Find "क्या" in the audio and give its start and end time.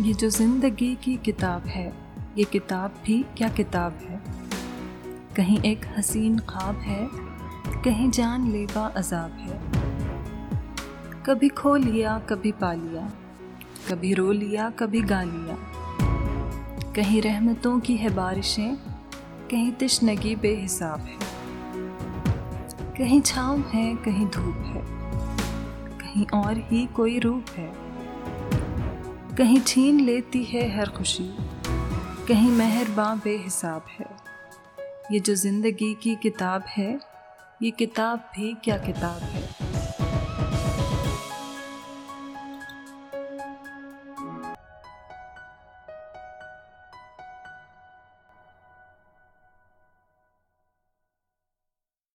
3.36-3.48, 38.64-38.76